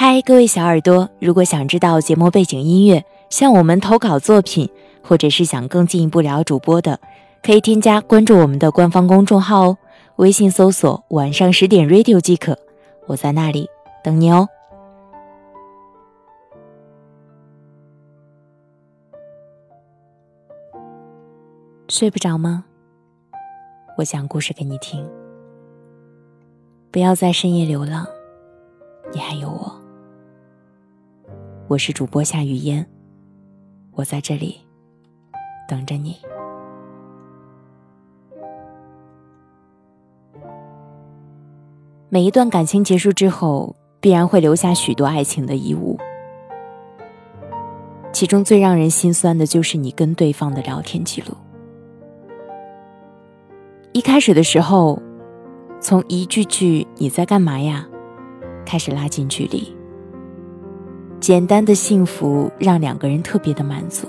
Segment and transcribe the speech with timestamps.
[0.00, 4.70] 嗨，各位小耳朵，如果想知道节目背景音乐，向我们投稿作品，
[5.02, 7.00] 或者是想更进一步聊主播的，
[7.42, 9.78] 可以添加关注我们的官方公众号哦，
[10.14, 12.56] 微信搜索“晚上十点 radio” 即可，
[13.08, 13.68] 我在那里
[14.04, 14.48] 等你哦。
[21.88, 22.64] 睡不着吗？
[23.96, 25.04] 我讲故事给你听。
[26.92, 28.06] 不要在深夜流浪，
[29.12, 29.77] 你还有我。
[31.68, 32.86] 我是主播夏雨嫣，
[33.92, 34.58] 我在这里
[35.68, 36.16] 等着你。
[42.08, 45.98] 每一段感情结束之后，必然会留下许多爱情的遗物，
[48.14, 51.36] 其中最让人心酸的就是你跟对方的聊天记录。
[53.92, 55.02] 一开始的时候，
[55.82, 57.86] 从一句句“你在干嘛呀”
[58.64, 59.76] 开始拉近距离。
[61.20, 64.06] 简单的幸福让两个人特别的满足。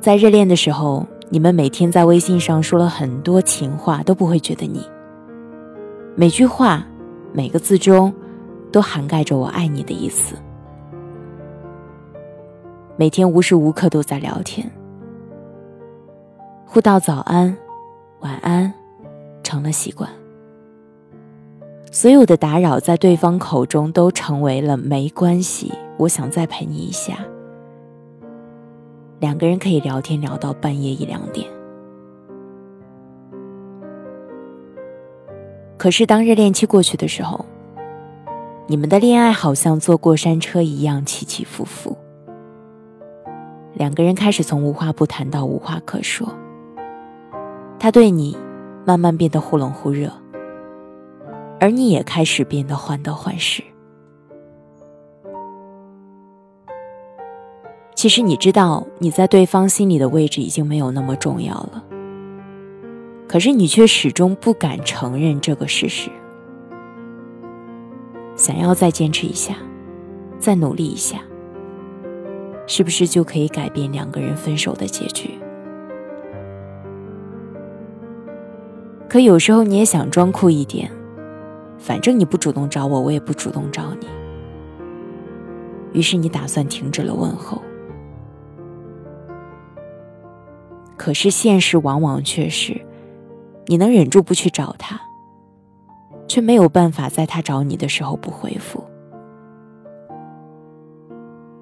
[0.00, 4.80] 在热恋的时候，你们每天在微信上说了很多情话，都不会觉得腻。
[6.14, 6.86] 每句话、
[7.32, 8.12] 每个字中，
[8.72, 10.36] 都涵盖着“我爱你”的意思。
[12.96, 14.70] 每天无时无刻都在聊天。
[16.64, 17.56] 互道早安、
[18.20, 18.72] 晚安，
[19.42, 20.08] 成了习惯。
[21.96, 27.14] 所有的打扰在对方口中都成为了没关系，我想再陪你一下。
[29.18, 31.48] 两个人可以聊天聊到半夜一两点。
[35.78, 37.46] 可是当热恋期过去的时候，
[38.66, 41.96] 你们的恋爱好像坐过山车一样起起伏伏。
[43.72, 46.30] 两个人开始从无话不谈到无话可说。
[47.78, 48.36] 他对你
[48.84, 50.12] 慢慢变得忽冷忽热，
[51.58, 53.62] 而你也开始变得患得患失。
[57.94, 61.82] 其实你知道你在对方心里的位置已经没有那么重要了，
[63.26, 66.10] 可是你却始终不敢承认这个事实。
[68.36, 69.56] 想要再坚持一下，
[70.38, 71.20] 再努力一下，
[72.66, 75.30] 是不是就可以改变两个人分手的结局？
[79.08, 80.90] 可有时候你也想装酷一点，
[81.78, 84.06] 反正你不主动找我，我也不主动找你。
[85.92, 87.62] 于是你打算停止了问候。
[90.96, 92.80] 可是现实往往却是，
[93.66, 95.00] 你能忍住不去找他，
[96.26, 98.82] 却没有办法在他找你的时候不回复。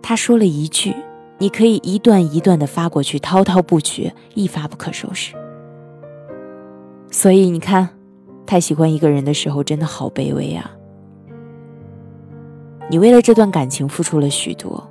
[0.00, 0.94] 他说了一句，
[1.38, 5.34] 你可以一段一段的发过去，滔滔不绝，一发不可收拾。
[7.10, 7.95] 所以你看，
[8.46, 10.70] 太喜欢一个人的时候，真的好卑微啊！
[12.88, 14.88] 你为了这段感情付出了许多，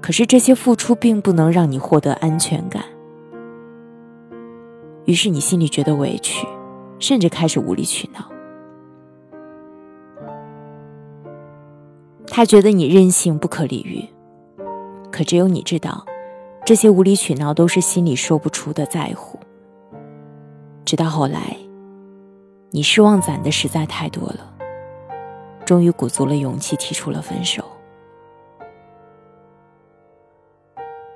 [0.00, 2.84] 可是这些付出并不能让你获得安全感。
[5.04, 6.46] 于是你心里觉得委屈，
[7.00, 8.30] 甚至开始无理取闹。
[12.26, 14.08] 他觉得你任性不可理喻，
[15.10, 16.06] 可只有你知道，
[16.64, 19.38] 这些无理取闹都是心里说不出的在乎。
[20.84, 21.56] 直到后来，
[22.74, 24.52] 你失望攒的实在太多了，
[25.64, 27.64] 终于鼓足了勇气提出了分手。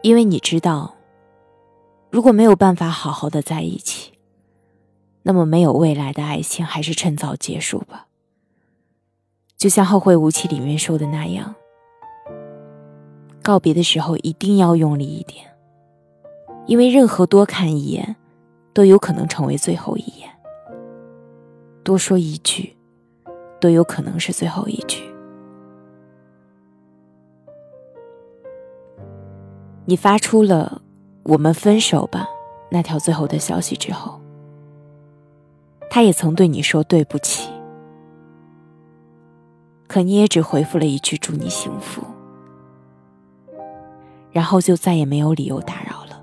[0.02, 0.94] 因为你知道，
[2.12, 4.12] 如果没有办法好好的在一起，
[5.24, 8.06] 那么没有未来的爱情还是趁早结束吧。
[9.56, 11.56] 就像《后会无期》里面说的那样，
[13.42, 15.44] 告别的时候一定要用力一点，
[16.66, 18.14] 因为任何多看一眼。
[18.75, 20.30] 都有可能成为最后一眼，
[21.88, 22.76] 多说一句，
[23.59, 25.10] 都有可能是最后一句。
[29.87, 30.82] 你发出了
[31.25, 32.28] “我们分手吧”
[32.71, 34.21] 那条最后的消息之后，
[35.88, 37.50] 他也曾对你说对不起，
[39.87, 42.02] 可你也只回复了一句“祝你幸福”，
[44.31, 46.23] 然后就再也没有理由打扰了。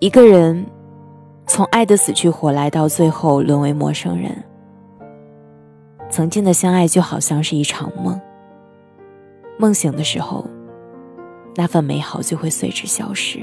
[0.00, 0.66] 一个人
[1.52, 4.30] 从爱的死去活来，到最后沦为陌生人。
[6.08, 8.20] 曾经的相爱就好像是一场梦，
[9.58, 10.46] 梦醒的时候，
[11.56, 13.42] 那份美好就会随之消失。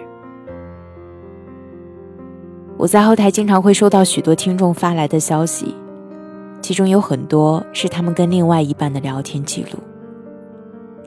[2.77, 5.75] 我在后台经常会收到许多听众发来的消息，
[6.61, 9.79] 其中有很多是他们跟另外一半的聊天记录，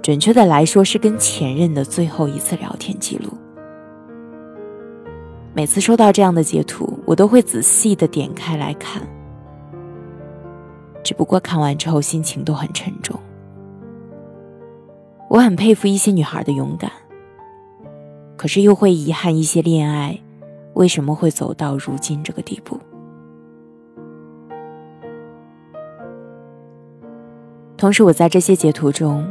[0.02, 3.30] 准确的来说是跟前任的最后一次聊天记录。
[5.60, 9.02] 每次收到这样的截图，我都会仔细的点开来看。
[11.04, 13.20] 只不过看完之后心情都很沉重。
[15.28, 16.90] 我很佩服一些女孩的勇敢，
[18.38, 20.18] 可是又会遗憾一些恋爱
[20.72, 22.80] 为什么会走到如今这个地步。
[27.76, 29.30] 同时，我在这些截图中，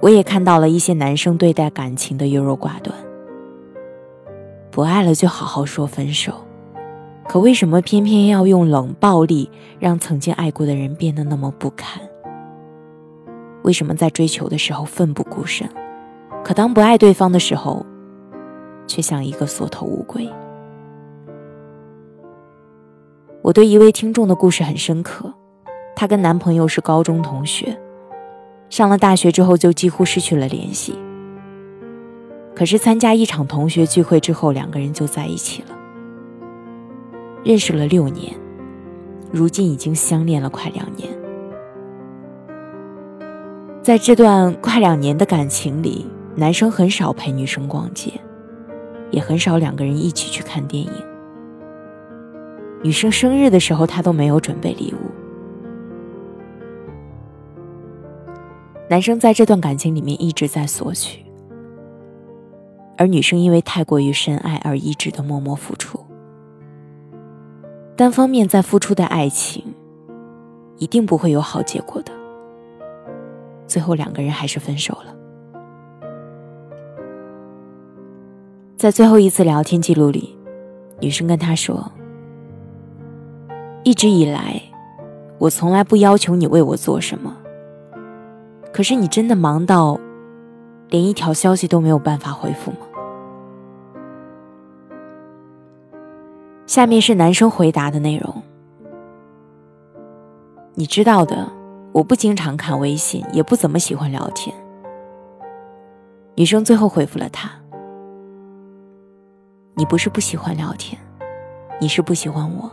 [0.00, 2.92] 我也看到了一些男生对待感情的优柔寡断。
[4.70, 6.32] 不爱了就好好说分手，
[7.26, 12.00] 可为什么偏偏要用冷暴力让曾经爱过的人变得那么不堪？
[13.64, 15.68] 为什么在追求的时候奋不顾身，
[16.44, 17.84] 可当不爱对方的时候，
[18.86, 20.28] 却像一个缩头乌龟？
[23.42, 25.32] 我对一位听众的故事很深刻，
[25.96, 27.78] 她跟男朋友是高中同学。
[28.70, 30.98] 上了大学之后，就几乎失去了联系。
[32.58, 35.78] 可是参加一场同学聚会之后，两个人就在一起了。
[37.44, 38.34] 认识了六年，
[39.30, 41.08] 如今已经相恋了快两年。
[43.80, 48.10] 在这段快两年的感情里，男生很少陪女生逛街，
[49.12, 50.92] 也很少两个人一起去看电影。
[52.82, 55.10] 女生生日的时候，他都没有准备礼物。
[58.90, 61.20] 男生在这段感情里面一直在索取，
[62.98, 66.04] 而女生因为太过于深爱而一直的默默付出。
[67.96, 69.64] 单方面在付出的爱情，
[70.76, 72.12] 一定不会有好结果的。
[73.66, 75.14] 最后两个人还是分手了。
[78.76, 80.36] 在最后一次聊天记录里，
[81.00, 81.92] 女生跟他说
[83.84, 84.60] ：“一直以来，
[85.38, 87.36] 我从来不要求你为我做什么。”
[88.72, 89.98] 可是你真的忙到，
[90.90, 92.78] 连一条消息都没有办法回复吗？
[96.68, 98.42] 下面是男生回答的内容。
[100.74, 101.50] 你知道的，
[101.92, 104.54] 我不经常看微信，也不怎么喜欢聊天。
[106.36, 107.50] 女生最后回复了他
[109.74, 111.00] ：“你不是不喜欢聊天，
[111.80, 112.70] 你是不喜欢我。”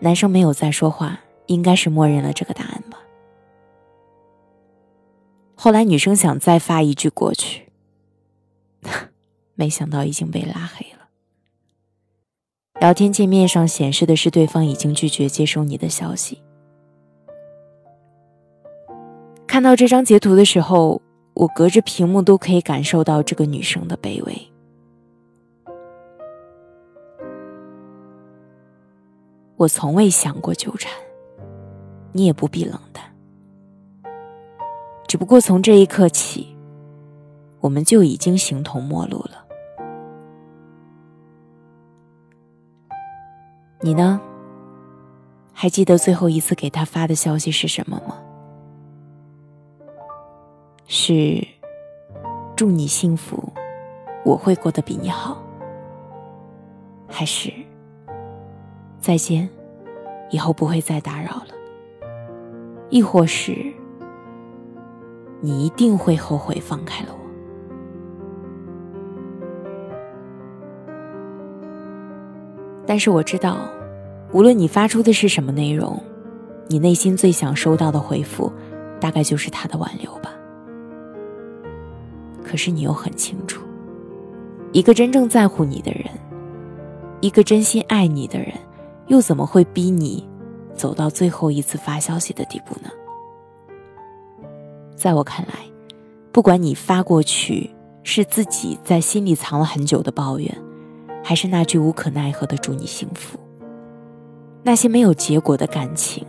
[0.00, 2.98] 男生没有再说话，应该是默认了这个答案吧。
[5.54, 7.72] 后来女生想再发一句过去，
[9.56, 10.91] 没想到已经被拉黑。
[12.82, 16.42] 聊天界面上显示的是对方已经拒绝接收你的消息。
[19.46, 21.00] 看到这张截图的时候，
[21.34, 24.36] 我隔着屏幕都可以感受到这个女生的卑微。
[29.54, 30.92] 我从未想过纠缠，
[32.10, 33.04] 你也不必冷淡。
[35.06, 36.48] 只不过从这一刻起，
[37.60, 39.41] 我们就已经形同陌路了。
[43.84, 44.20] 你呢？
[45.52, 48.16] 还记得最后一次给他发的消息是什么吗？
[50.86, 51.44] 是
[52.54, 53.52] “祝你幸福，
[54.24, 55.42] 我会过得比你好”，
[57.08, 57.52] 还是
[59.00, 59.48] “再见，
[60.30, 61.48] 以后不会再打扰了”，
[62.88, 63.52] 亦或是？
[65.40, 67.21] 你一定会后悔放开了我。
[72.92, 73.56] 但是我知道，
[74.32, 75.98] 无论你发出的是什么内容，
[76.68, 78.52] 你内心最想收到的回复，
[79.00, 80.30] 大概就是他的挽留吧。
[82.44, 83.62] 可是你又很清楚，
[84.72, 86.04] 一个真正在乎你的人，
[87.22, 88.52] 一个真心爱你的人，
[89.06, 90.28] 又怎么会逼你
[90.74, 92.90] 走到最后一次发消息的地步呢？
[94.94, 95.54] 在我看来，
[96.30, 97.70] 不管你发过去
[98.02, 100.54] 是自己在心里藏了很久的抱怨，
[101.22, 103.38] 还是那句无可奈何的祝你幸福，
[104.62, 106.26] 那些没有结果的感情，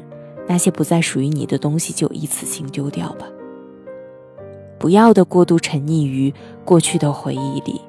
[0.47, 3.25] 那些不再属于你的东西，就一次性丢掉吧。
[4.79, 6.33] 不要的过度沉溺于
[6.63, 7.81] 过去的回忆里，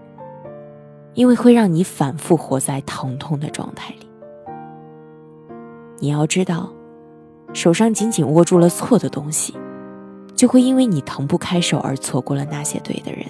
[1.14, 4.08] 因为会让你反复活在疼痛的状态里。
[5.99, 6.73] 你要知道，
[7.52, 9.54] 手上紧紧握住了错的东西。
[10.34, 13.25] 就会因为你腾不开手而错过了那些对的人。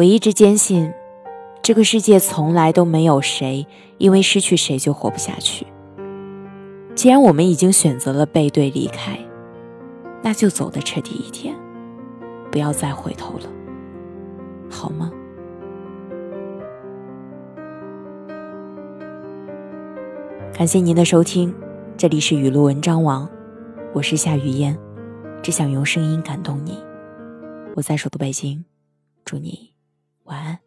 [0.00, 0.90] 我一直坚信，
[1.60, 3.66] 这个世界从来都没有谁
[3.98, 5.66] 因为失去谁就活不下去。
[6.94, 9.18] 既然我们已经选择了背对离开，
[10.22, 11.54] 那就走得彻底一点，
[12.50, 13.46] 不要再回头了，
[14.70, 15.12] 好吗？
[20.54, 21.54] 感谢您的收听。
[21.98, 23.28] 这里是语录文章网，
[23.92, 24.74] 我是夏雨嫣，
[25.42, 26.82] 只想用声音感动你。
[27.74, 28.64] 我在首都北京，
[29.26, 29.72] 祝你
[30.30, 30.58] 晚安。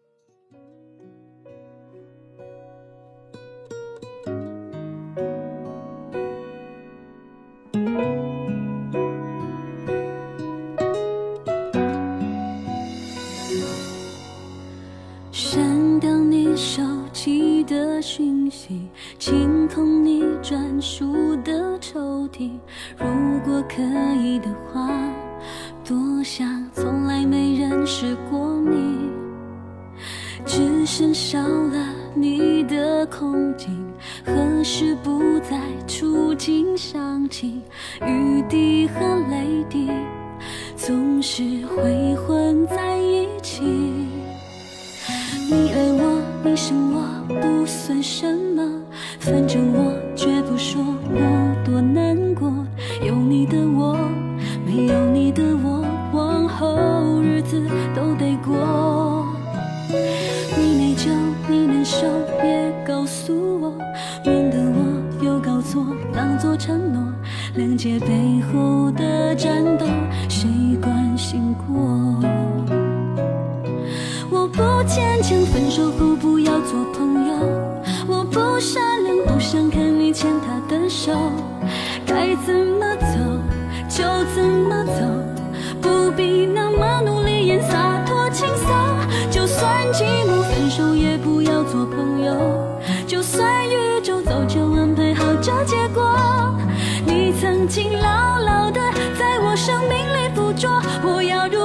[15.32, 22.52] 删掉你手机的讯息，清空你专属的抽屉。
[22.98, 23.82] 如果可
[24.22, 24.90] 以的话，
[25.86, 29.13] 多想从来没认识过你，
[30.56, 31.84] 只剩少了
[32.14, 33.76] 你的空景。
[34.24, 37.60] 何时不再触景伤情？
[38.06, 39.00] 雨滴和
[39.32, 39.90] 泪滴
[40.76, 43.64] 总是会混在一起。
[45.50, 47.02] 你爱我，你生我，
[47.42, 48.62] 不算什么，
[49.18, 50.80] 反正我绝不说
[51.10, 52.54] 我多难过。
[53.04, 53.98] 有你的我，
[54.68, 55.03] 没有
[67.56, 68.08] 谅解背
[68.52, 69.86] 后的战斗，
[70.28, 70.50] 谁
[70.82, 72.20] 关心过？
[74.32, 74.58] 我不
[74.88, 77.36] 坚强，分手后不要做朋友。
[78.08, 81.14] 我不善良，不想看你牵他的手。
[82.08, 83.20] 该怎么走
[83.88, 85.04] 就怎么走，
[85.80, 88.74] 不必那么努力演洒脱轻松。
[89.30, 92.34] 就算寂寞，分手也不要做朋友。
[93.06, 96.18] 就算宇宙早就安排好这结果，
[97.64, 98.82] 曾经牢牢的
[99.18, 100.70] 在我生命里捕捉，
[101.02, 101.63] 我要如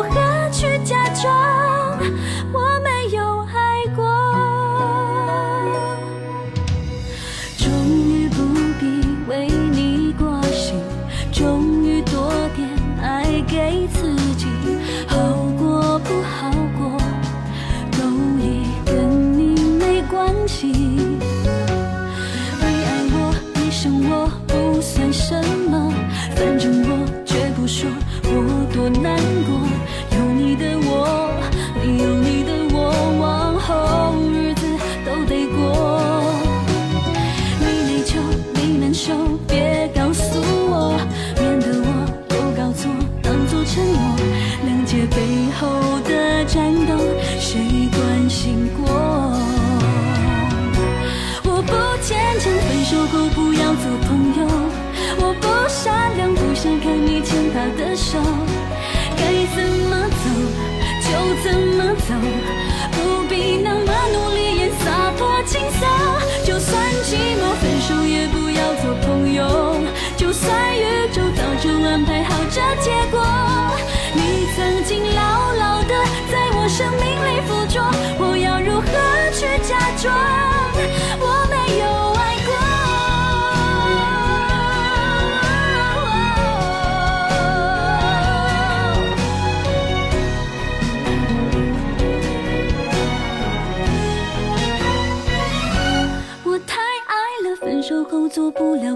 [57.76, 58.18] 的手。
[59.16, 60.24] 该怎么走
[61.02, 61.08] 就
[61.42, 62.14] 怎么走，
[62.92, 65.88] 不必那么努力也洒脱轻松。
[66.44, 69.74] 就算寂寞，分手也不要做朋友。
[70.16, 73.20] 就算宇宙早就安排好这结果，
[74.14, 75.94] 你曾经牢牢的
[76.30, 77.80] 在我生命里附着，
[78.18, 78.86] 我要如何
[79.32, 80.47] 去假装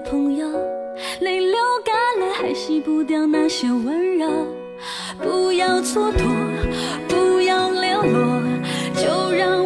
[0.05, 0.47] 朋友，
[1.21, 4.29] 泪流干了还洗不掉那些温柔。
[5.19, 6.23] 不要蹉跎，
[7.09, 8.43] 不要流落，
[8.95, 9.65] 就让